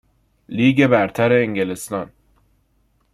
[0.49, 2.09] لیگ برتر انگلستان